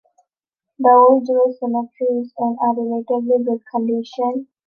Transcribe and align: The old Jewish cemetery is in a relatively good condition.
The 0.79 0.89
old 0.89 1.27
Jewish 1.27 1.59
cemetery 1.59 2.21
is 2.21 2.33
in 2.39 2.57
a 2.59 2.71
relatively 2.73 3.43
good 3.45 3.63
condition. 3.69 4.47